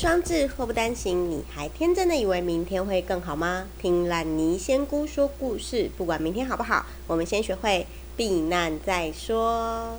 [0.00, 3.66] 双至，祸不单行，你还天真的以为明天会更好吗？
[3.78, 9.98] 听烂泥仙姑说故事，不管明天好不好，我们先学会避难再说。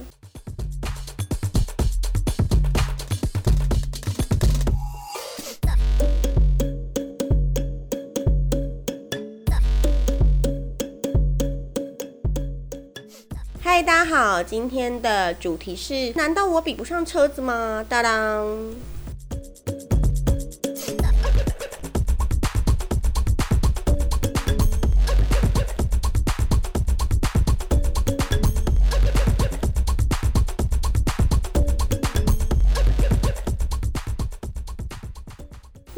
[13.59, 17.85] 嗨，大家好，今天的主题是：难道我比不上车子吗？
[17.87, 18.47] 当当。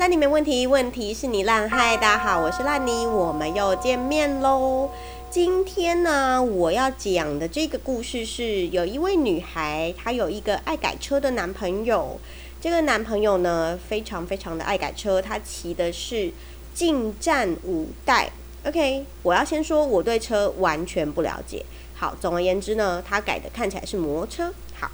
[0.04, 1.70] 烂泥没问题，问题是你烂。
[1.70, 4.90] 嗨，大家好，我是烂泥，我们又见面喽。
[5.30, 12.20] 今天呢，我要讲的这个故事是，有一位女孩，她有一个爱改车的男朋友。
[12.60, 16.34] 这个男朋友呢，非常非常的爱改车，他骑的是
[16.73, 18.30] 进站五代。
[18.66, 21.66] OK，我要先说，我对车完全不了解。
[21.95, 24.54] 好，总而言之呢，他改的看起来是摩托车。
[24.78, 24.92] 好，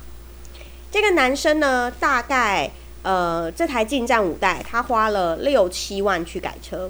[0.91, 2.69] 这个男生呢，大概。
[3.01, 6.89] 呃，这台进站五代，他花了六七万去改车。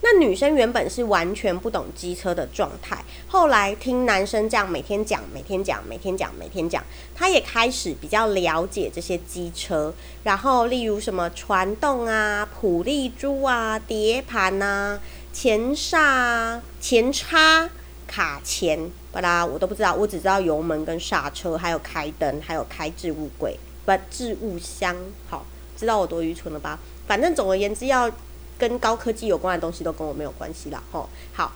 [0.00, 6.82] 那女生原本是完全不懂机车的状态，后来听男生这样每天讲、每天讲、每天讲、每天讲，
[7.16, 9.92] 她也开始比较了解这些机车。
[10.22, 15.00] 然后，例如什么传动啊、普利珠啊、碟盘啊、
[15.32, 17.68] 前刹、前叉、
[18.06, 23.58] 卡钳，巴拉我都不知道，我只知道油门跟刹车，还有开灯，还有开置物柜。
[23.88, 24.94] 把置物箱，
[25.30, 26.78] 好，知道我多愚蠢了吧？
[27.06, 28.12] 反正总而言之，要
[28.58, 30.82] 跟高科技有关的东西都跟我没有关系了。
[30.92, 31.52] 吼，好，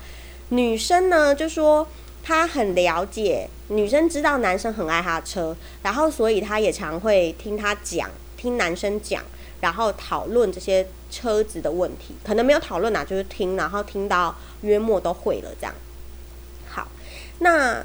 [0.48, 1.86] 女生呢就说
[2.25, 9.22] 她很了解，女生知道男生很爱她的车，然后所以她也常会听他讲，听男生讲，
[9.60, 15.75] 然后讨论这些车子的问题，可能没有讨论啊，就是听，然后听到约莫都会了这样。
[16.66, 16.88] 好，
[17.41, 17.84] 那。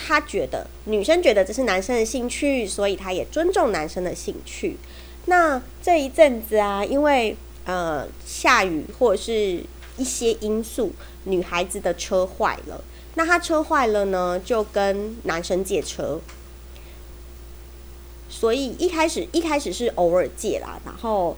[0.00, 4.76] 他觉得女生觉得这是男生的兴趣，所以他也尊重男生的兴趣。
[5.26, 9.64] 那这一阵子啊，因为呃下雨或者是
[9.96, 10.92] 一些因素，
[11.24, 12.82] 女孩子的车坏了。
[13.14, 16.20] 那她车坏了呢，就跟男生借车。
[18.30, 21.36] 所以一开始一开始是偶尔借啦，然后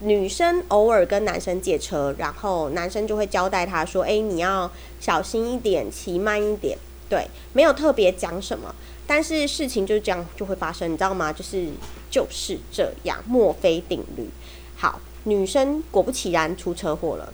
[0.00, 4.70] 女生偶尔跟男生借车，然后男生就会交代她说：“哎，你要
[5.00, 8.74] 小心一点，骑慢一点。”对，没有特别讲什么，
[9.06, 11.30] 但是事情就是这样就会发生，你知道吗？
[11.32, 11.68] 就是
[12.10, 14.28] 就是这样，墨菲定律。
[14.76, 17.32] 好，女生果不其然出车祸了，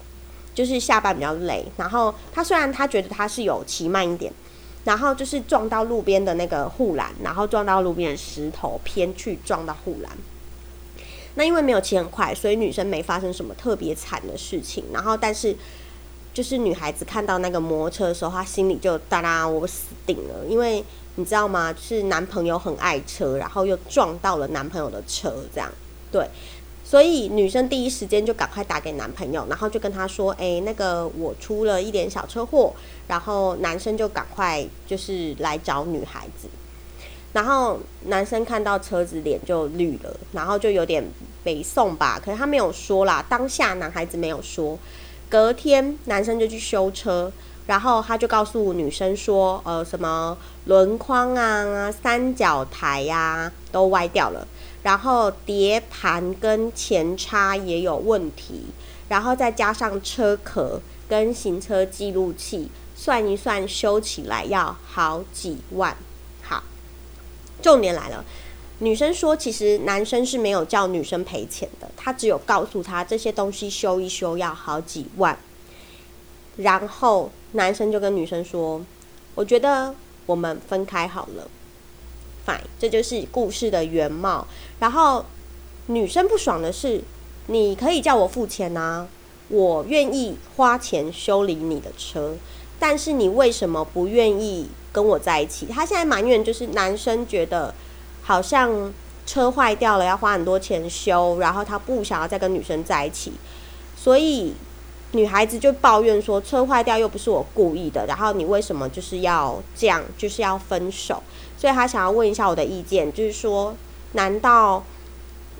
[0.55, 4.33] 就是下班比较累，然后她虽然她觉得她是有骑慢一点，
[4.85, 10.11] 然后就是撞到路边的那个护栏，然后撞到路边的石头，偏去撞到护栏。
[11.37, 15.57] 那因为没有骑很快，所以女生没发生什么特别惨的事情，然后但是。
[16.33, 20.47] 就是女孩子看到那个摩托车的时候，她心里就哒啦，我死定了。
[20.49, 20.85] 因为
[21.17, 21.75] 你知道吗？
[21.79, 25.71] 是男朋友很爱车，然后又撞到了男朋友的车，这样
[26.13, 26.29] 对。
[26.85, 32.73] 所以女生第一时间就赶快打给男朋友，然后就跟他说：“哎，那个我出了一点小车祸。”
[33.07, 36.49] 然后男生就赶快就是来找女孩子。
[37.33, 41.05] 然后男生看到车子脸就绿了，然后就有点
[41.45, 44.77] 北宋吧，可是他没有说啦，当下男孩子没有说。
[45.31, 47.33] 隔天，男生就去修车，
[47.69, 54.45] 然后他就告诉女生说：“呃，什么轮框啊、三角台呀都歪掉了，
[54.83, 58.67] 然后碟盘跟前叉也有问题，
[59.09, 65.97] 然后再加上车壳跟行车记录器，算一算修起来要好几万。”
[66.43, 66.65] 好，
[67.63, 68.25] 重点来了。
[68.83, 75.39] 女生说：“其实男生是没有叫女生赔钱的，他只有告诉她这些东西修一修要好几万。”
[76.57, 78.81] 然后男生就跟女生说
[79.37, 79.95] ：“我觉得
[80.25, 81.47] 我们分开好了。
[82.47, 84.47] ”Fine，这就是故事的原貌。
[84.79, 85.27] 然后
[85.89, 87.03] 女生不爽的是
[87.49, 89.07] ：“你可以叫我付钱啊，
[89.49, 92.35] 我愿意花钱修理你的车，
[92.79, 97.75] 但是你为什么不愿意跟我在一起？”他现在埋怨就是男生觉得。
[98.31, 98.93] 好像
[99.27, 103.33] 车坏掉了，要花很多钱修，然后他不想要再跟女生在一起，
[103.97, 104.55] 所以
[105.11, 111.21] 女孩子就抱怨说：车坏掉又不是我故意的，然后你为什么就是要这样，就是要分手？
[111.59, 113.75] 所以他想要问一下我的意见，就是说，
[114.13, 114.85] 难道，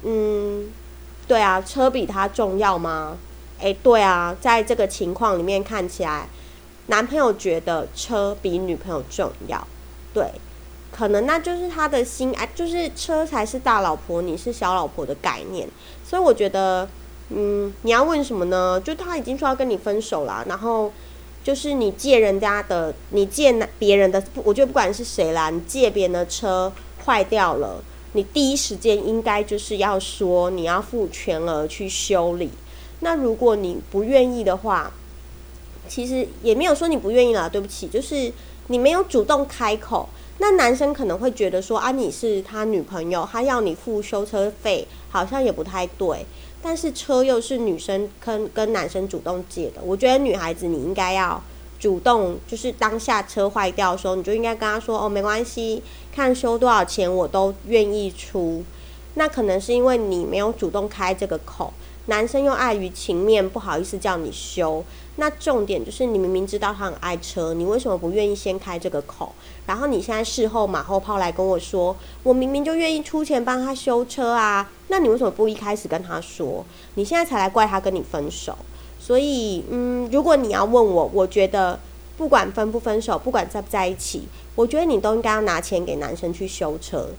[0.05, 0.69] 嗯，
[1.27, 3.19] 对啊，车比他重要吗？
[3.59, 6.29] 诶，对啊，在这个情况里面看起来，
[6.87, 9.67] 男朋友觉得车比女朋友重要，
[10.15, 10.31] 对。
[10.93, 15.69] 可能那就是他的心爱，就是车才是大老婆，你是小老婆的概念。
[16.05, 16.89] 所以我觉得，
[17.31, 18.81] 嗯，你要问什么呢？
[18.85, 20.93] 就他已经说要跟你分手啦，然后
[21.45, 26.73] 就是你借人家的，你借别人的，我觉得不管是谁啦，你借别人的车
[27.07, 27.83] 坏掉了，
[28.13, 32.51] 你第一时间应该就是要说你要付全额去修理。
[32.99, 34.93] 那如果你不愿意的话，
[35.89, 38.33] 其实也没有说你不愿意啦，对不起，就是
[38.67, 40.09] 你没有主动开口。
[40.43, 46.25] 那男生可能会觉得说啊，你是他女朋友，他要你付修车费，好像也不太对。
[46.63, 51.43] 但是车又是女生跟跟男生主动借的，我觉得女孩子你应该要
[51.79, 58.65] 主动，就是当下车坏掉的时候，你就应该跟他说哦，没关系，看修多少钱我都愿意出。
[59.15, 61.73] 那可能是因为你没有主动开这个口。
[62.11, 64.83] 男生又碍于情面，不好意思叫你修。
[65.15, 69.33] 那重点就是，你明明知道他很爱车，你为什么不愿意先开这个口？
[69.65, 76.67] 然后你现在事后马后炮来跟我说，我明明就愿意出钱帮他修车啊，那你为什么不一开始跟他说？
[76.97, 78.59] 你现在才来怪他跟你分手？
[78.99, 81.79] 所以，嗯，如果你要问我，我觉得
[82.17, 84.25] 不管分不分手，不管在不在一起，
[84.57, 87.11] 我觉得你都应该要拿钱给男生去修车，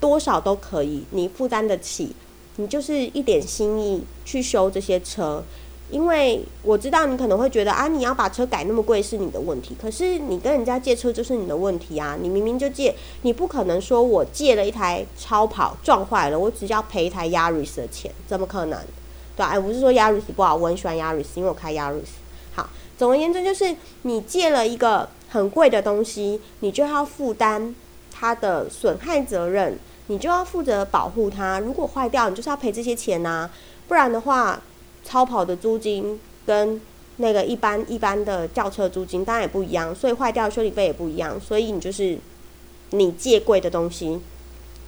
[0.00, 2.12] 多少都可以，你负担得起。
[2.56, 5.42] 你就是一点心意去修这些车，
[5.90, 9.74] 因为我知道你可能会觉得啊，你要把车改那么贵是你的问题。
[9.80, 12.16] 可是你跟人家借车就是你的问题啊！
[12.20, 18.78] 你明明就借，你不可能说我借了一台超跑撞坏了，我只要赔一台 Yaris 的钱，怎么可能？
[19.34, 22.20] 对哎，不是说 Yaris 不好，我很喜欢 Yaris，因为我开 Yaris。
[22.54, 27.74] 好，总而言之就是你借了一个很贵的东西，你就要负担
[28.10, 29.78] 它的损害责任。
[30.12, 33.48] 你就要负责保护它，如果坏掉，你就是要赔这些钱呐。
[33.88, 34.60] 不然的话，
[35.02, 36.78] 超跑的租金跟
[37.16, 41.40] 那个一般一般的轿车租金当然也不一样，所以坏掉修理费也不一样。
[41.40, 42.18] 所以你就是
[42.90, 44.20] 你借贵的东西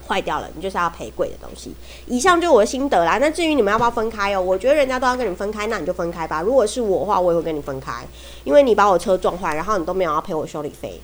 [0.06, 1.72] 坏掉了，你就是要赔贵的东西。
[2.06, 3.16] 以上就是我的心得啦。
[3.16, 4.42] 那至于你们要不要分开哦？
[4.42, 6.42] 我觉得人家都要跟你分开，那你就分开吧。
[6.42, 8.06] 如果是我的话，我也会跟你分开，
[8.44, 11.00] 因为你把我车撞坏，然后你都没有要赔我修理费，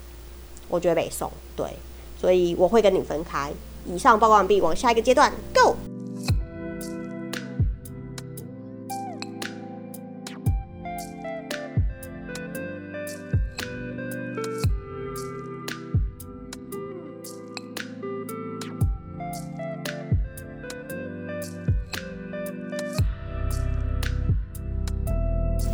[0.69, 1.33] 我觉得没送。
[1.57, 1.67] 对，
[2.21, 3.51] 所以我会跟你分开。
[3.91, 5.75] 以上报告完毕，往下一个阶段，Go。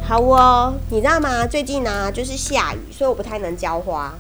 [0.09, 1.47] 好哦，你知道吗？
[1.47, 4.15] 最近呢，就是下雨，所以我不太能浇花。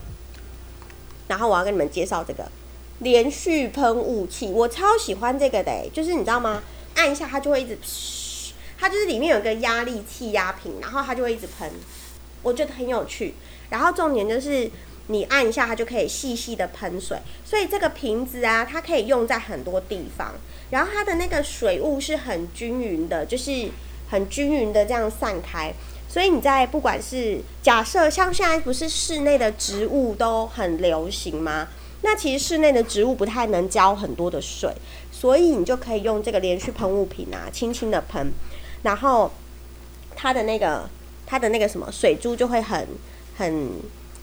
[1.28, 2.44] 然后我要跟你们介绍这个。
[3.00, 6.62] 连续喷雾器，我超喜欢这个的，就是你知道吗？
[6.94, 7.76] 按一下它就会一直，
[8.78, 11.70] 它就是里面有一个压力气压瓶，然后它就会一直喷，
[12.43, 13.34] 我觉得很有趣。
[13.69, 14.70] 然后重点就是
[15.08, 20.34] 你按一下它就可以细细的喷水，所以这个瓶子啊，它可以用在很多地方。
[20.70, 23.69] 然后它的那个水雾是很均匀的，就是
[24.08, 25.72] 很均匀的这样散开。
[26.08, 31.69] 所以你在不管是假设像现在不是室内的植物都很流行吗？
[32.02, 34.72] 那其实室内的植物不太能浇很多的水，
[35.10, 38.32] 所以你就可以用这个连续喷雾瓶啊，轻轻的喷，
[38.82, 39.32] 然后
[40.15, 40.88] 它的那个
[41.26, 42.86] 它的那个什么水珠就会很
[43.36, 43.70] 很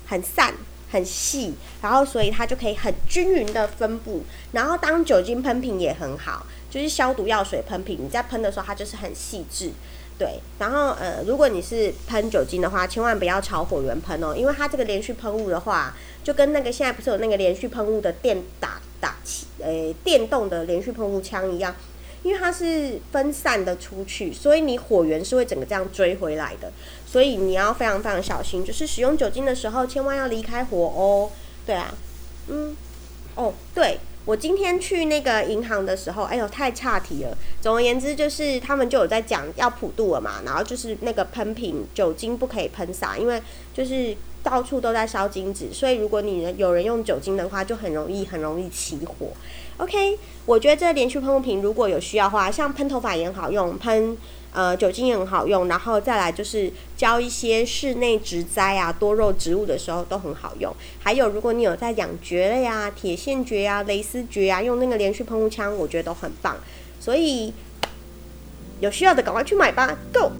[0.05, 0.53] 很散
[0.91, 9.71] 很细，然后所以它就可以很均匀的分布，然后当酒精喷瓶也很好，就是消毒药水喷瓶，你在喷的时候它就是很细致。
[10.17, 21.75] 对，然后呃，如果你是喷酒精的话，千万不要朝火源喷哦，因为它这个连续喷雾的话，就跟那个现在不是有那个连续喷雾的电打打气，呃，电动的连续喷雾枪一样，
[22.21, 26.71] 因为它是分散的出去，所以你火源是会整个这样追回来的，
[27.05, 31.31] 所以你要非常非常小心，就是使用酒精的时候，千万要离开火哦。
[31.65, 31.93] 对啊，
[32.47, 32.77] 嗯，
[33.35, 33.99] 哦，对。
[34.25, 37.37] 我今天去那个银行的时候，哎呦，太差题了。
[37.61, 43.41] 总而言之，就是他们就有在讲要普渡了嘛，然后就是那个喷瓶酒精不可以喷洒，因为
[43.73, 49.27] 就是到处都在烧金纸，所以如果你有人用酒精的话，就很容易很容易起火。
[49.77, 54.17] OK，我觉得这连续喷雾瓶如果有需要的话，像喷头发也很好用，喷。
[54.53, 60.73] 呃，酒精也很好用，然后再来就是浇一些室内植栽啊、多肉植物的时候都很好用。
[60.99, 66.55] 还有，如果你有在养蕨类啊、铁线蕨啊、蕾丝蕨啊，用那个连续喷雾枪，我觉得都很棒。
[66.99, 67.51] 所以
[68.79, 70.31] 有需要的赶快去买吧，Go！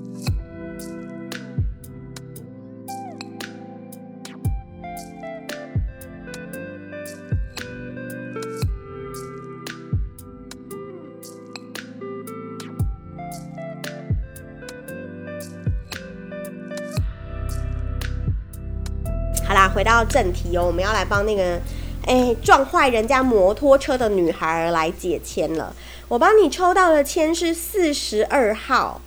[19.83, 21.59] 回到正题哦，我们要来帮那个
[22.05, 25.75] 哎撞坏人家摩托车的女孩来解签了。
[26.07, 29.01] 我帮你抽到的签是四十二号，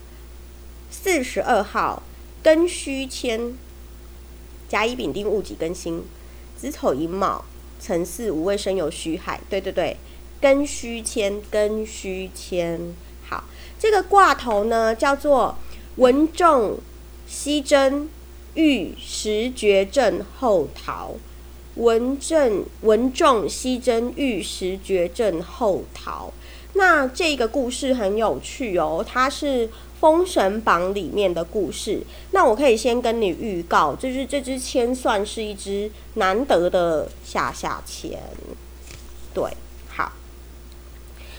[0.90, 2.02] 四十二号
[2.44, 3.54] 庚戌签，
[4.68, 6.04] 甲乙丙丁戊己庚辛，
[6.60, 7.46] 子丑寅卯
[7.80, 9.40] 辰巳午未申酉戌亥。
[9.48, 9.96] 对对对，
[10.42, 12.94] 庚戌签，庚戌签。
[13.26, 13.44] 好，
[13.78, 15.56] 这个卦头呢叫做
[15.94, 16.78] 文仲
[17.26, 18.10] 西征。
[18.56, 21.12] 遇时绝症后逃，
[21.76, 26.32] 文正文仲西征遇时绝症后逃。
[26.72, 29.68] 那这个故事很有趣哦，它是
[30.00, 32.02] 《封神榜》里面的故事。
[32.32, 38.18] 那我可以先跟你预告，就是这支签算是一支难得的下下签。
[39.32, 39.44] 对，
[39.88, 40.12] 好。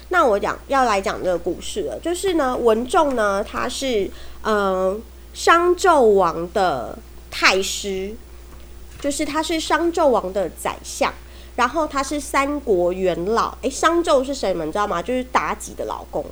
[0.10, 4.10] 那我讲要来讲这个故事了，就是呢，文仲呢，他是
[4.44, 5.00] 嗯
[5.38, 6.98] 商纣王的。
[7.30, 8.16] 太师，
[9.00, 11.14] 就是他是商纣王的宰相，
[11.56, 13.56] 然后他是三国元老。
[13.62, 14.52] 诶，商纣是谁？
[14.54, 15.00] 你们知道吗？
[15.00, 16.26] 就是妲己的老公。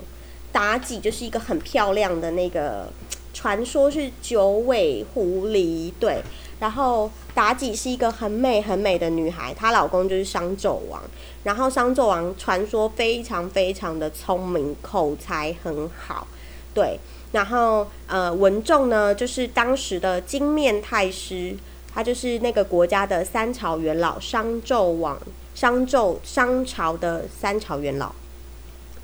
[0.52, 2.88] 妲己就是一个很漂亮的那个，
[3.36, 5.94] 传说是九尾狐狸。
[6.00, 6.24] 对，
[6.60, 11.00] 然后妲己是一个很美很美的女孩，她老公就是商纣王。
[11.44, 16.26] 然后商纣王传说非常非常的聪明，口才很好。
[16.74, 17.00] 对。
[17.36, 21.54] 然后，呃，文仲呢，就是当时的金面太师，
[21.94, 25.20] 他就是那个国家的三朝元老，商纣王，
[25.54, 28.16] 商纣商朝的三朝元老，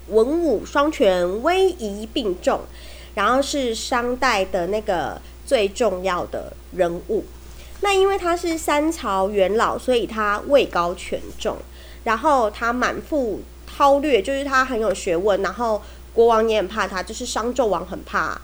[0.07, 2.61] 文武双全，威仪并重，
[3.15, 7.25] 然后是商代的那个最重要的人物。
[7.81, 11.57] 那因为他是三朝元老，所以他位高权重，
[12.05, 15.81] 然后他满腹韬略，就是他很有学问，然后。
[16.13, 18.39] 国王也很怕他，就是商纣王很怕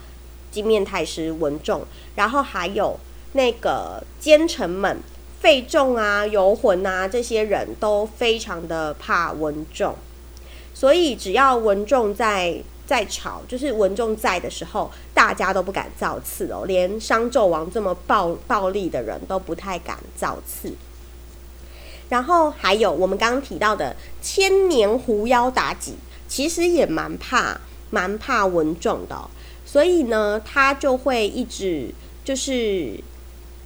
[0.49, 2.97] 金面太师文仲，然后还有
[3.33, 4.97] 那个奸臣们
[5.41, 9.95] 费仲啊、游魂啊，这些人都非常的怕文仲，
[10.73, 20.73] 所以只要文仲在在朝，就是文仲在的时候，大家都不敢造次哦，连商纣王这么暴暴力的人都不太敢造次。
[22.07, 25.95] 然后还有我们刚刚提到的千年狐妖妲己。
[26.27, 29.29] 其实也蛮怕，蛮怕文仲的，
[29.65, 31.93] 所以呢，他就会一直
[32.23, 32.99] 就是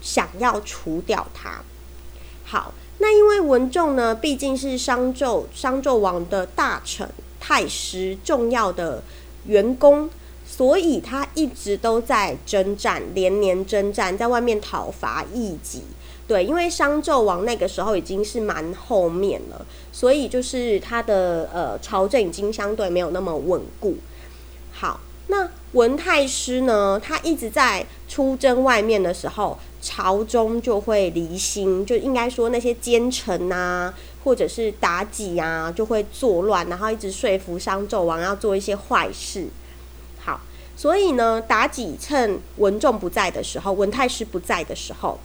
[0.02, 1.62] 想要除掉他。
[2.44, 9.02] 好，那因为文仲呢，毕竟是商纣商纣王的大臣、太师、重要的
[9.46, 10.10] 员工，
[10.46, 15.84] 所以他一直都在征战，连年征战，在外面讨伐异己。
[16.32, 23.98] 对，因为商纣王那个时候已经是蛮后面了，所以就是他的呃朝政已经相对没有那么稳固。
[24.72, 39.48] 好，那文太师呢，他一直在出征外面的时候，朝中就会离心，就应该说那些奸臣呐，或者是妲己啊，就会作乱，然后一直说服商纣王要做一些坏事。
[40.20, 40.40] 好，
[40.78, 45.20] 所以呢，妲己趁文仲不在的时候，文太师不在的时候。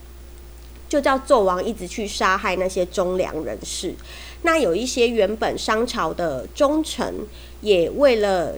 [0.88, 3.95] 就叫纣王一直去杀害那些忠良人士。
[4.43, 7.26] 那有一些原本商朝的忠臣，
[7.61, 8.55] 也为了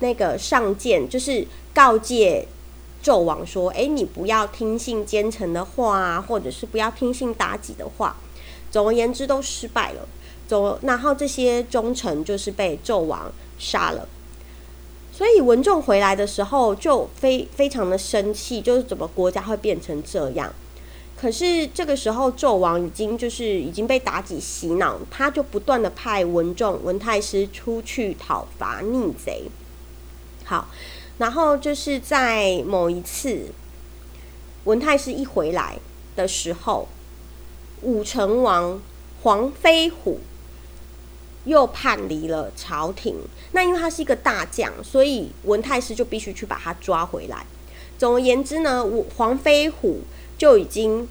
[0.00, 2.46] 那个上谏，就是告诫
[3.02, 8.16] 纣王说：“哎，你不要听信奸臣的话啊，或者是不要听信妲己的话。”
[8.70, 10.06] 总而言之，都失败了。
[10.48, 14.08] 总然后这些忠臣就是被纣王杀了。
[15.12, 20.52] 所以文仲回来的时候就非非常的生气，就是怎么国家会变成这样？
[21.22, 29.44] 可是这个时候，纣王已经就是已经被妲己洗脑，他就不断的派文仲、文太师出去讨伐逆贼。
[30.44, 30.66] 好，
[31.18, 33.52] 然后就是在某一次，
[34.64, 35.78] 文太师一回来
[36.16, 36.88] 的时候，
[37.82, 38.82] 武成王
[39.22, 40.18] 黄飞虎
[41.44, 43.14] 又叛离了朝廷。
[43.52, 47.46] 那因为他是一个大将，所以文太师就必须去把他抓回来。
[47.96, 50.00] 总而言之呢，武黄飞虎。
[50.42, 51.06] 就已经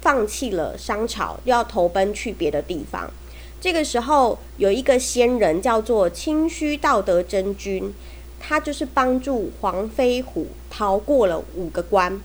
[0.00, 3.08] 放弃了商朝，要投奔去别的地方。
[3.60, 7.94] 这个时候，有一个仙人叫做清虚道德真君，
[8.40, 12.20] 他就是帮助黄飞虎逃过了五个关，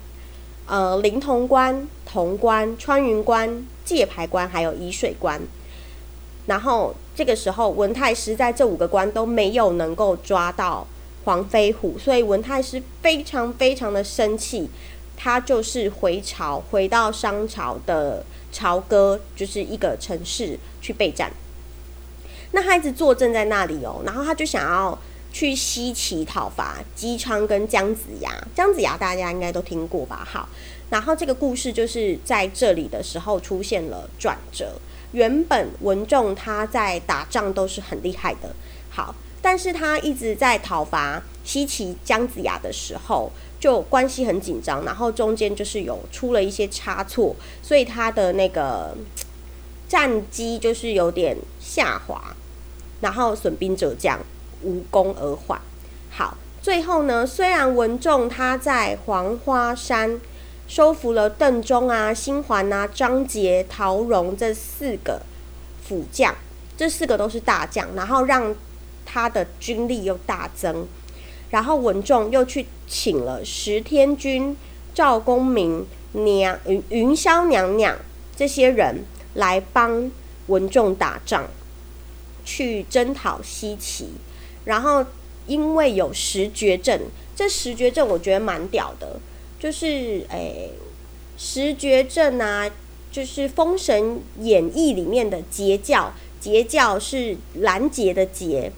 [0.65, 5.39] 呃，灵潼关、潼关、穿云关、界牌关，还有沂水关。
[6.47, 10.87] 然后这个时候，文太师在这五个关都没有能够抓到
[11.25, 14.71] 黄飞虎，所以文太师非常非常的生气。
[15.17, 21.31] 他就是回朝，回到商朝的朝歌，就是一个城市去备战。
[22.51, 24.97] 那他一直坐镇在那里哦，然后他就想要
[25.33, 28.31] 去西岐讨伐姬昌跟姜子牙。
[28.55, 30.25] 姜子牙大家应该都听过吧？
[30.25, 30.47] 好，
[30.89, 34.79] 然后这个故事就是在这里的时候出现了转折。
[35.11, 38.53] 原本文仲他在打仗都是很厉害的，
[38.89, 48.97] 好，但是他一直在讨伐西岐姜子牙的时候，就关系很紧张，然后中间就是有出了一些差错，所以他的那个
[49.87, 52.35] 战绩就是有点下滑，
[53.01, 54.19] 然后损兵折将，
[54.63, 55.61] 无功而返。
[56.09, 60.19] 好，最后呢，虽然文仲他在黄花山。
[60.67, 65.21] 收服了邓忠啊、辛桓啊、张杰、陶荣这四个
[65.87, 66.33] 辅将，
[66.75, 68.51] 这四个都是大将，然后让
[69.05, 70.87] 他的军力又大增。
[71.51, 74.57] 然后文仲又去请了石天君、
[74.93, 77.97] 赵公明、娘云云霄娘娘
[78.35, 80.11] 这些人来帮
[80.47, 81.45] 文仲打仗，
[82.43, 84.07] 去征讨西岐。
[84.65, 85.05] 然后
[85.47, 86.99] 因为有十绝阵，
[87.35, 89.19] 这十绝阵我觉得蛮屌的。
[89.57, 90.71] 就是诶，
[91.37, 92.69] 十绝阵啊，
[93.11, 98.71] 就是《封神演义》里面的截教，截教是拦截的截，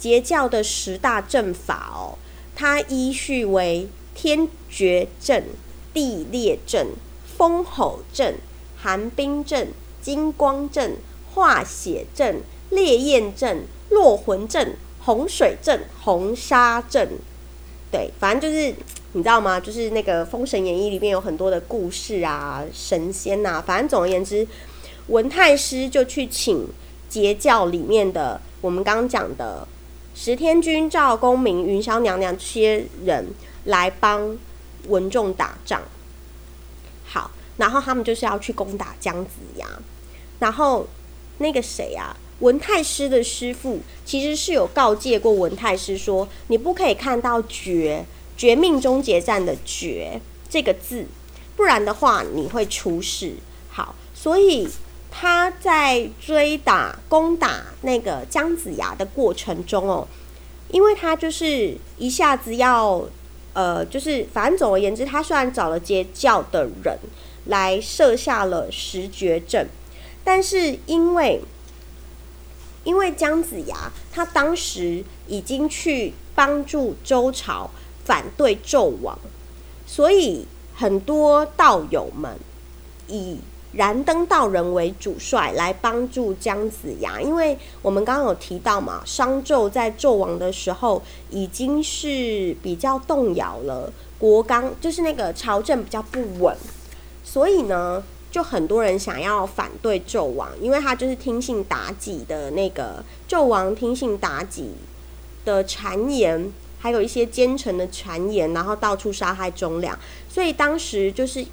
[0.00, 2.18] 截教的十大阵法哦，
[2.56, 5.44] 它依序为天绝阵、
[5.94, 6.88] 地裂阵、
[7.36, 8.38] 风吼阵、
[8.76, 9.68] 寒冰阵、
[10.02, 10.96] 金光阵、
[11.32, 12.40] 化血阵、
[12.70, 17.10] 烈焰阵、落魂阵、洪水阵、红沙阵，
[17.92, 18.74] 对，反正就是。
[19.12, 19.58] 你知道吗？
[19.58, 24.46] 就是那个《封神演义》里面有很多的故事啊，神仙呐，反正总而言之，
[25.08, 26.68] 文太师就去请
[27.08, 29.66] 截教里面的我们刚刚讲的
[30.22, 33.26] 十天君、赵公明、云霄娘娘这些人
[33.64, 34.36] 来帮
[34.88, 35.80] 文仲打仗。
[37.06, 39.66] 好，然后他们就是要去攻打姜子牙。
[40.38, 40.86] 然后
[41.38, 48.04] 那个谁啊，文太师的师傅其实是有告诫过文太师说，你不可以看到绝。
[48.36, 51.06] 绝命终结战的“绝”这个字，
[51.56, 53.34] 不然的话你会出事。
[53.70, 54.66] 好，所以
[55.10, 60.08] 他在追打、攻打那个姜子牙的过程中哦，
[60.72, 63.04] 因为他就是一下子要，
[63.52, 66.98] 呃，就是反正总而言之，他虽然找了截教的人
[67.46, 69.68] 来设下了十绝阵，
[70.24, 71.42] 但是因为
[72.84, 77.70] 因为姜子牙他当时已经去帮助周朝。
[78.02, 79.16] 反对纣王，
[79.86, 82.36] 所以很多道友们
[83.06, 83.38] 以
[83.72, 87.20] 燃灯道人为主帅来帮助姜子牙。
[87.20, 96.56] 因为我们刚刚有提到嘛，商纣在纣王的时候已经是比较动摇了，国纲就是那个朝政比较不稳，
[97.24, 104.72] 所以呢，就很多人想要反对纣王，因为他就是听信妲己的那个纣王听信妲己
[105.44, 106.52] 的谗言。
[106.82, 109.94] 还有一些奸臣的谗言，然后到处杀害忠良，
[110.30, 111.44] 所以当时就是，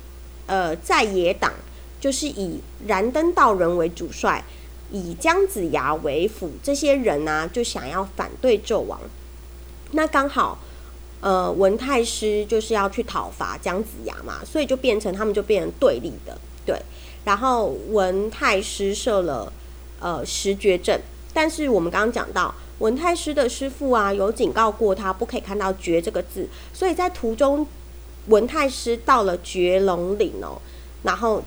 [0.45, 1.51] 呃，在野党
[1.99, 4.43] 就是以燃灯道人为主帅，
[4.91, 8.99] 以姜子牙为辅，这些人呢就想要反对纣王。
[9.91, 10.59] 那刚好，
[11.21, 16.81] 呃，文太师就是要去讨伐姜子牙嘛，所以就变成他们就变成对立的，对。
[17.25, 19.51] 然后文太师设了
[19.99, 21.01] 呃十绝阵，
[21.33, 22.53] 但是我们刚刚讲到。
[22.79, 27.65] 文太师的师傅啊，有警告过他不可以看到“绝”这个字，所以在途中，
[28.27, 30.61] 文太师到了绝龙岭哦，
[31.01, 31.41] 然后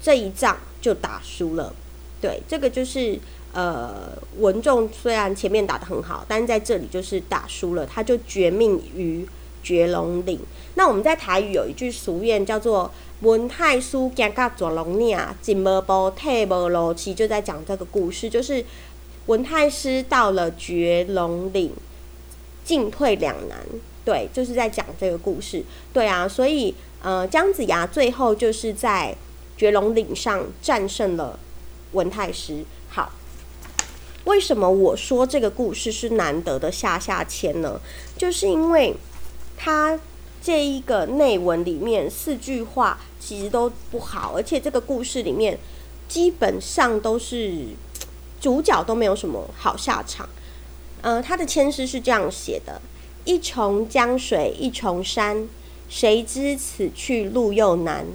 [0.00, 1.74] 这一仗就打输了。
[2.20, 3.18] 对，这个就是
[3.52, 9.26] 呃，文仲虽然前面打的很好，但是在这里就是打输了，他就绝命于
[9.62, 10.38] 绝龙岭。
[10.74, 12.90] 那我们在台语有一句俗谚叫做
[13.22, 18.64] “文太师惊到绝龙岭，进无步，退无路”，其实就在讲这个故事，就是。
[19.26, 21.70] 文太师到了绝龙岭，
[22.64, 23.58] 进退两难。
[24.04, 25.62] 对，就是在讲这个故事。
[25.92, 29.14] 对啊，所以呃，姜子牙最后就是在
[29.60, 31.38] 绝龙岭上战胜了
[31.92, 32.64] 文太师。
[32.88, 33.12] 好，
[34.24, 37.78] 为什么我说这个故事是难得的下下签呢？
[38.16, 38.96] 就是因为
[39.58, 40.00] 他
[40.42, 45.58] 这一个内文里面四句话其实都不好，而且这个故事里面
[46.08, 47.66] 基本上都是。
[48.40, 50.26] 主角都没有什么好下场，
[51.02, 52.80] 呃，他的签诗是这样写的：
[53.26, 55.46] 一重江水一重山，
[55.90, 58.06] 谁知此去路又难？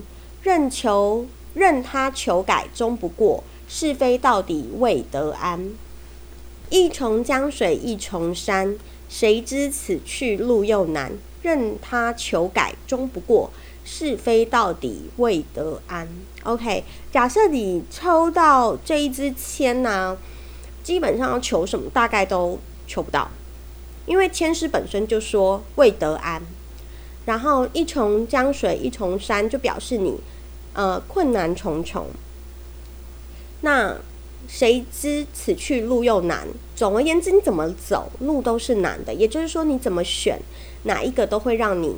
[0.45, 5.71] 任求任他求改终不过，是非到底未得安。
[6.69, 8.77] 一重江水一重山，
[9.10, 11.13] 谁知此去路又难？
[11.41, 13.49] 任他求改终不过。
[13.88, 16.08] 是非到底未得安。
[16.41, 20.17] OK，假设你抽到这一支签呢，
[20.84, 23.29] 基本上要求什么，大概都求不到，
[24.08, 26.41] 因为签师本身就说未得安。
[27.25, 30.15] 然后一重江水一重山，就表示你
[30.73, 32.07] 呃困难重重。
[33.61, 33.95] 那
[34.47, 36.47] 谁知此去路又难？
[36.75, 39.13] 总而言之，你怎么走路都是难的。
[39.13, 40.39] 也就是说，你怎么选
[40.83, 41.95] 哪一个都会让你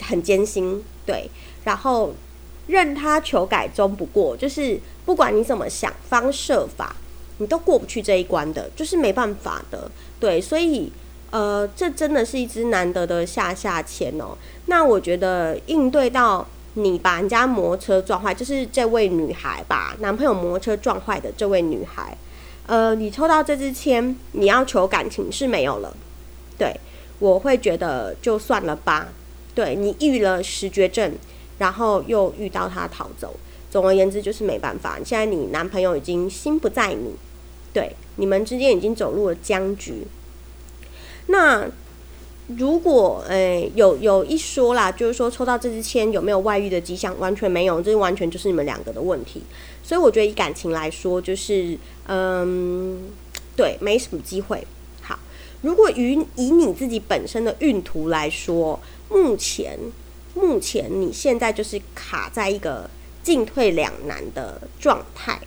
[0.00, 0.82] 很艰辛。
[1.06, 1.30] 对，
[1.62, 2.12] 然后
[2.66, 6.96] 任他求改终不过，就是不管你怎么想方设法，
[7.38, 9.90] 你都过不去这一关的，就是没办法的。
[10.18, 10.90] 对，所以
[11.32, 14.38] 呃，这真的是一支难得的下下签哦。
[14.66, 16.46] 那我觉得应对到。
[16.74, 22.16] 你把人家摩托车撞坏，就是这位女孩把男朋友摩托车撞坏的这位女孩。
[22.66, 25.94] 呃，你抽到这支签，你要求感情是没有了。
[26.56, 26.74] 对，
[27.18, 29.08] 我会觉得就算了吧。
[29.54, 31.12] 对你遇了十绝症，
[31.58, 33.36] 然后又遇到他逃走，
[33.70, 34.98] 总而言之就是没办法。
[35.04, 37.14] 现在你男朋友已经心不在你，
[37.74, 40.06] 对，你们之间已经走入了僵局。
[41.26, 41.70] 那。
[42.58, 47.18] 如果诶有有一说啦，就是说抽到这支签有没有外遇的迹象？
[47.18, 49.40] 完全没有，这完全就是你们两个的问题。
[49.82, 53.08] 所以我觉得以感情来说，就是嗯，
[53.56, 54.66] 对，没什么机会。
[55.00, 55.18] 好，
[55.62, 59.78] 如果以以你自己本身的运途来说，目前
[60.34, 62.90] 目前你现在就是卡在一个
[63.22, 65.40] 进退两难的状态。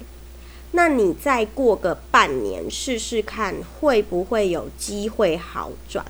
[0.76, 6.06] 那你再过个半年试试看，会不会有机会好转？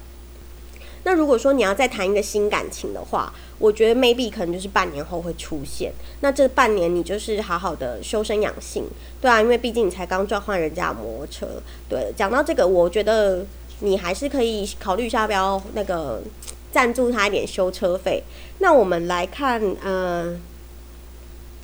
[1.03, 5.93] 那如果说你要再谈一个新感情的话，我觉得 maybe 可能就是半年后会出现。
[6.21, 8.85] 那这半年你就是好好的修身养性，
[9.21, 11.47] 对啊，因为毕竟你才刚转换人家摩托车。
[11.87, 13.45] 对，讲到这个，我觉得
[13.81, 16.23] 你还是可以考虑一下，不要那个
[16.71, 18.23] 赞助他一点修车费。
[18.57, 20.35] 那我们来看，呃，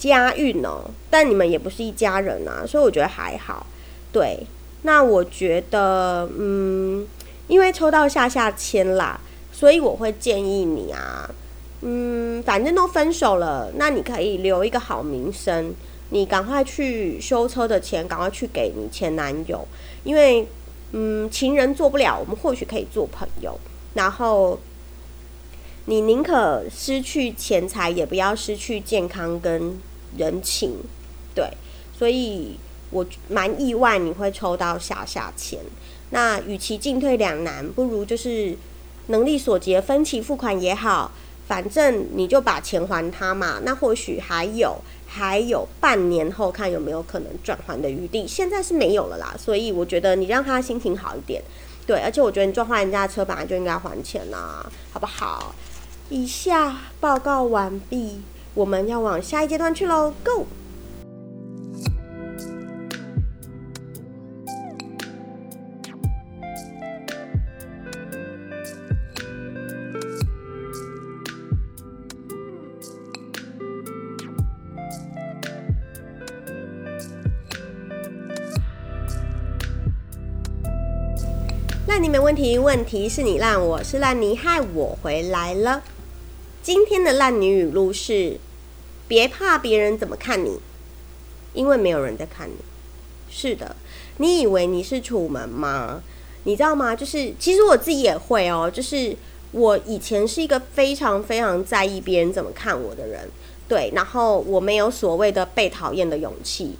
[0.10, 3.66] 家运哦，但你们也不是一家人啊，所以我觉得还好。
[4.12, 4.46] 对，
[4.82, 7.06] 那我觉得，嗯，
[7.48, 9.20] 因为抽到下下签啦。
[9.54, 11.30] 所以我会建议你啊，
[11.82, 15.76] 嗯，反正都分手了，那你可以留一个好名声，
[16.10, 19.68] 你赶快去修车的钱，赶快去给你前男友，
[20.04, 20.48] 因为，
[20.94, 23.60] 嗯，情人做不了，我们或许可以做朋友。
[23.94, 24.58] 然后，
[25.86, 29.78] 你宁可失去钱财，也不要失去健康跟
[30.18, 30.76] 人情，
[31.34, 31.50] 对。
[31.98, 32.58] 所以
[32.90, 35.60] 我蛮意外你会抽到下下签。
[36.12, 38.58] 那与其进退两难，不如就是。
[39.08, 41.12] 能力所及分期付款也好，
[41.46, 43.60] 反正你就把钱还他嘛。
[43.64, 48.26] 那或许还有还有半年后看有没有可能转还的余地。
[48.26, 51.42] 现在是没有了啦，所以我觉得你让他心情好一点。
[51.86, 55.54] 对，而且我觉得你撞坏人家车本来就应该还钱啦，好不好？
[56.10, 58.22] 以下报告完毕，
[58.54, 60.46] 我们要往下一阶段去喽，Go！
[81.88, 85.82] 烂泥没问题，问题是你烂，我是烂泥，害我回来了。
[86.74, 88.40] 今天的烂女语录是：
[89.06, 90.58] 别怕别人怎么看你，
[91.52, 92.54] 因为没有人在看你。
[93.30, 93.76] 是的，
[94.20, 96.02] 你以为你是楚门吗？
[96.46, 96.96] 你知道吗？
[96.96, 99.14] 就是其实我自己也会哦，就是
[99.52, 103.30] 我以前是一个非常非常在意别人怎么看我的人，
[103.68, 106.78] 对，然后我没有所谓的被讨厌的勇气，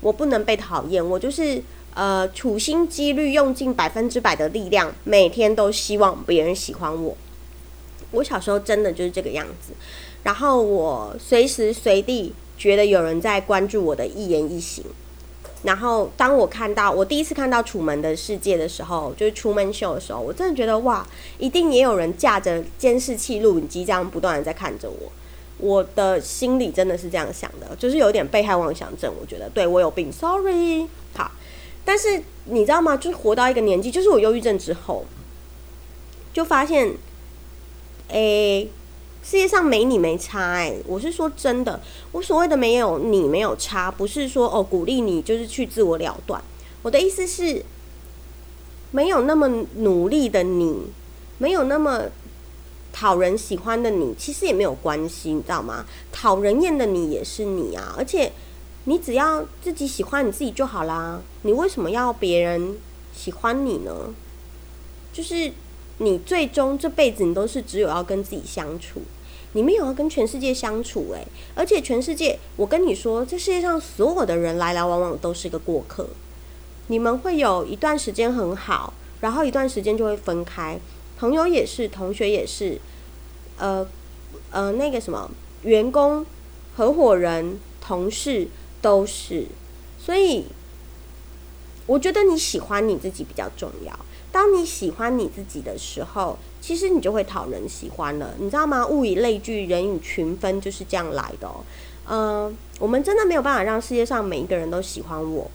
[0.00, 1.62] 我不能被讨厌，我就是。
[1.96, 7.16] 呃，处心积虑用尽百分之百的力量，每天都希望别人喜欢我。
[8.14, 9.72] 我小时候真的就是这个样子，
[10.22, 14.84] 然后我随时随地觉得有人在关注我的一言一行。
[15.64, 21.06] 然后当我看到我第一次看到《楚门的世界》的时候，就是《楚门秀》的时候，我真的觉得哇，
[21.38, 25.10] 一定也有人架着监视器、录影机这样不断的在看着我。
[25.56, 29.10] 我的心里真的是这样想的，就是有点被害妄想症。
[29.18, 30.86] 我觉得对我有病，sorry。
[31.14, 31.30] 好。
[31.86, 32.96] 但是你知道吗？
[32.96, 35.04] 就是活到一个年纪，就是我忧郁症之后，
[36.32, 36.92] 就发现，
[38.08, 38.68] 诶，
[39.22, 40.52] 世界上没你没差。
[40.52, 41.80] 哎，我是说真的，
[42.12, 46.42] 我所谓的没有你没有差，不是说哦鼓励你就是去自我了断。
[46.82, 47.64] 我的意思是，
[48.90, 50.86] 没有那么努力的你，
[51.38, 52.04] 没有那么
[52.92, 55.84] 讨人喜欢的你，其实也没有关系，你知道吗？
[56.12, 58.32] 讨人厌的你也是你啊，而且。
[58.86, 62.76] 你只要自己喜欢你自己就好啦，你为什么要别人
[63.14, 64.12] 喜欢你呢？
[65.10, 65.50] 就是
[65.98, 69.02] 你最终这辈子你都是只有要跟自己相处，
[69.52, 76.08] 你没有要跟全世界相处诶，而且全世界，我跟你说，这世界上所有的人来来往往都是个过客，
[76.88, 80.78] 你们会有一段时间很好，然后一段时间就会分开，
[81.18, 82.80] 朋友也是，同学也是，
[83.58, 83.86] 呃
[84.50, 85.30] 呃，那个什么
[85.62, 86.24] 员工、
[86.76, 88.48] 合伙人、同事。
[88.84, 89.46] 都是，
[89.98, 90.44] 所以
[91.86, 93.98] 我觉得你喜欢你自己比较重要。
[94.34, 98.84] 当你喜欢你自己的时候，其实你就会讨人喜欢了，你知道吗？
[98.84, 101.48] 物以类聚，人以群分，就是这样来的。
[102.08, 105.48] 嗯，我们真的没有办法让世界上每一个人都喜欢我，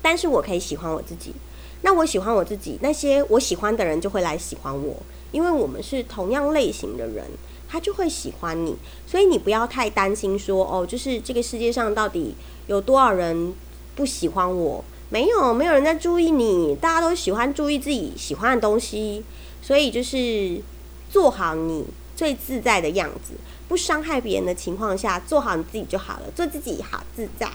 [0.00, 1.34] 但是我可以喜欢我自己。
[1.82, 4.96] 那我喜欢我自己，那些我喜欢的人就会来喜欢我，
[5.30, 7.26] 因为我们是同样类型的人，
[7.68, 8.74] 他就会喜欢你。
[9.06, 12.34] 所以你不要太担心说，哦，就是这个世界上到底
[12.68, 13.52] 有多少人
[13.94, 14.82] 不喜欢我。
[15.08, 19.22] 没有，没有人在注意你，大家都喜欢注意自己喜欢的东西，
[19.62, 20.60] 所以就是
[21.08, 21.84] 做好你
[22.16, 23.34] 最自在的样子，
[23.68, 27.48] 不伤害别人的情况下，做好你自己就好了，做自己好自在。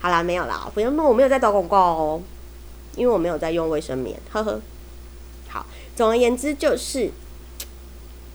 [0.00, 2.22] 好啦，没有啦，不用弄，我没有在找广告哦，
[2.96, 4.60] 因为我没有在用卫生棉，呵呵。
[5.48, 5.64] 好，
[5.94, 7.10] 总而言之就是，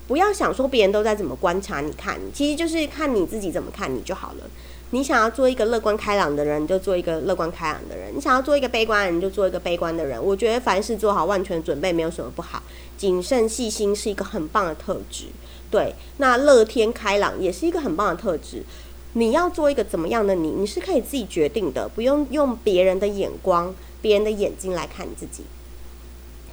[0.07, 4.49] 不要想说别人都在怎么观察你看，其实就是看你自己怎么看你就好了。
[4.91, 10.21] 你想要做一个乐观开朗的人，就做一个乐观开朗的人；你想要做一个悲观的人，就做一个悲观的人。
[10.23, 12.61] 我觉得凡事做好万全准备，没有什么不好。
[12.97, 15.25] 谨慎细心是一个很棒的特质，
[15.69, 15.95] 对。
[16.17, 18.63] 那乐天开朗也是一个很棒的特质。
[19.13, 25.43] 你要做一个怎么样的你，你是可以自己决定的，不用用别人的眼光、别人的眼睛来看你自己。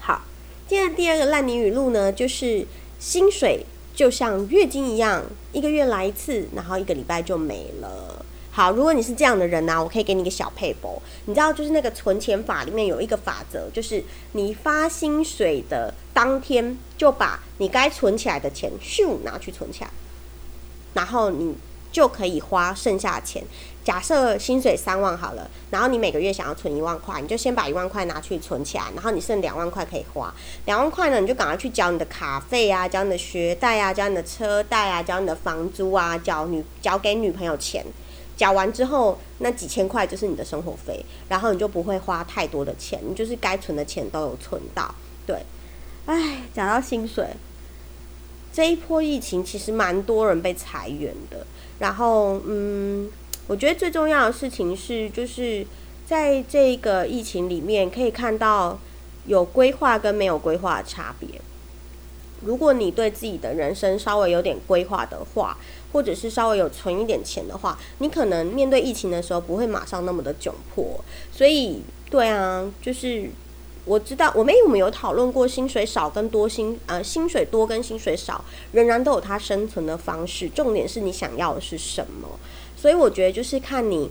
[0.01, 0.23] 好，
[0.67, 2.67] 接着第二个烂泥语录呢，就是
[2.99, 3.67] 薪水
[3.99, 8.25] 就像月经一样，一个月来一次，然后一个礼拜就没了。
[8.53, 11.03] 好，如果你是这样的人呢，我可以给你一个小配博。
[11.25, 19.91] 你知道，就是那个存钱法里面有一个法则，就是你发薪水的当天，就把你该存起来的钱咻拿去存起来，
[20.95, 21.57] 然后你
[21.91, 23.43] 就可以花剩下的钱。
[23.85, 30.31] 假设薪水三万好了，然后你每个月想要存一万块，你就先把一万块拿去存起来，然后你剩两万块可以花。
[30.67, 37.83] 两万块呢，你就赶快去交你的卡费啊，交你的学贷啊，交你的车贷啊，交你的房租啊，交女交给女朋友钱。
[38.37, 44.95] 缴完之后，那几千块就是你的生活费，然后你就不会花太多的钱，你就是该存的钱都有存到。
[45.27, 45.43] 对，
[46.05, 47.27] 唉，讲到薪水，
[48.53, 51.47] 这一波疫情其实蛮多人被裁员的。
[51.79, 53.09] 然后，嗯，
[53.47, 55.67] 我觉得最重要的事情是，就是
[56.07, 58.79] 在这个疫情里面，可以看到
[59.27, 61.29] 有规划跟没有规划的差别。
[62.45, 65.57] 如果你对自己的人生稍微有点规划的话，
[65.93, 71.05] 或者是稍微有存一点钱的话，你可能面对疫情的时候不会马上那么的窘迫。
[71.33, 73.29] 所以，对啊，就是
[73.89, 80.49] 我知道我们我们有讨论过薪水少跟多薪呃薪水多跟薪水少仍然都有它生存的方式。
[80.51, 82.29] 重点是你想要的是什么。
[82.77, 84.11] 所以我觉得就是看你。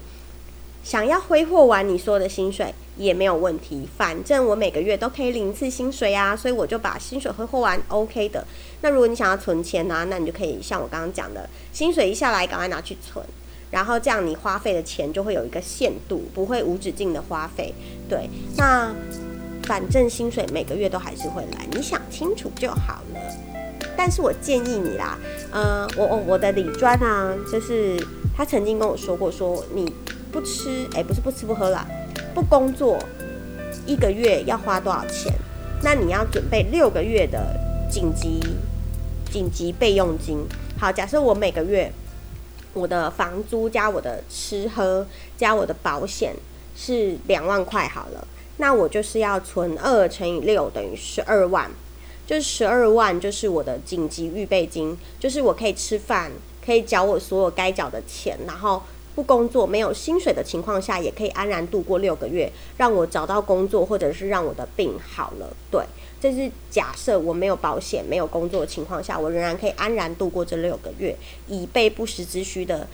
[0.84, 8.48] 想要挥霍完你所有的薪水也没有问题，反正我每个月都可以领一次薪水啊，所以我就把薪水挥霍完，OK 的。
[8.80, 13.26] 那如果你想要存钱呢，那你就可以像我刚刚讲的，薪水一下来赶快拿去存，
[13.72, 17.74] 然后这样你花费的钱就会有一个限度，不会无止境的花费。
[18.08, 18.96] 对，那
[19.68, 23.20] 反正薪水每个月都还是会来，你想清楚就好了。
[23.96, 25.18] 但是我建议你啦，
[25.52, 27.98] 呃，我我我的李专啊，就是
[28.36, 29.92] 他曾经跟我说过，说你。
[30.30, 31.88] 不吃，哎，不是不吃不喝啦，
[32.36, 33.00] 不工作，
[33.88, 35.34] 一个月要花多少钱？
[35.82, 37.56] 那你要准备六个月的
[37.90, 38.42] 紧急
[39.32, 40.46] 紧急备用金。
[40.78, 41.90] 好，假设我每个月
[42.74, 46.36] 我的房租加我的吃喝加我的保险
[46.76, 48.28] 是两万块好了，
[48.58, 51.72] 那我就是要存二乘以六等于十二万，
[52.26, 56.32] 就是十二万就是我的紧急预备金，就是我可以吃饭，
[56.66, 58.82] 可以缴我所有该缴的钱，然后。
[59.16, 65.50] 不工作没有薪水的情况下，也可以安然度过六个月，让我找到工作，或者是让我的病好了。
[65.72, 65.84] 对，
[66.22, 71.18] 这是假设我没有保险、没有工作的情况下，我仍然可以安然度过这六个月，
[71.48, 72.88] 以备不时之需的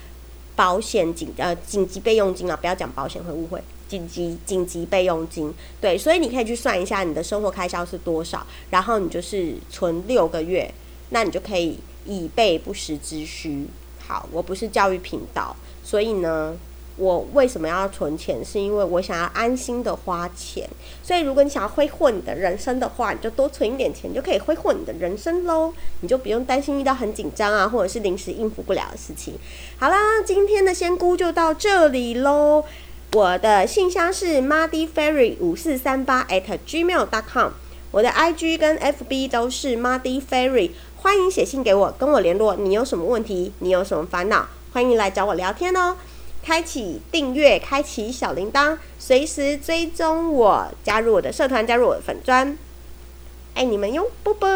[0.56, 2.56] 保险紧呃紧急备用金啊！
[2.56, 3.62] 不要讲保险会误会，
[3.94, 5.54] 紧急紧急备用金。
[5.80, 10.74] 对，所以你可以去算一下你的生活开销是多少，然后你就是存六个月，
[11.12, 13.68] 那你就可以以备不时之需。
[14.00, 15.56] 好，我不是教育频道。
[15.84, 16.56] 所以呢，
[16.98, 18.44] 我为什么要存钱？
[18.44, 20.68] 是因为我想要安心的花钱。
[21.04, 25.72] 所以，如果你想要挥霍你的人生的话，你就多存一点钱，就可以挥霍你的人生喽。
[26.02, 29.36] 你就不用担心遇到很紧张啊，或者是临时应付不了的事情。
[29.78, 32.64] 好啦，今天的仙姑就到这里喽。
[33.14, 37.52] 我的信箱是 muddy fairy 五四三八 at gmail dot com。
[37.92, 42.56] 我的 IG 跟 FB 都是 muddy fairy，欢迎写信给我，跟我联络。
[42.56, 43.54] 你有什么问题？
[43.60, 44.48] 你有什么烦恼？
[44.72, 45.96] 欢迎来找我聊天哦！
[46.42, 52.58] 开启订阅，开启小铃铛，随时追踪我，加入我的社团，加入我的粉砖，
[53.54, 54.50] 爱你们哟，啵啵。